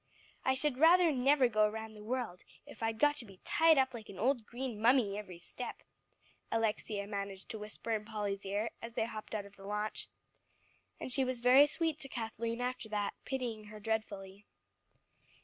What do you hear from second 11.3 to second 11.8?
very